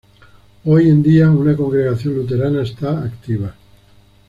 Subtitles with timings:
[0.65, 3.53] Hoy en día, una congregación luterana esta activa.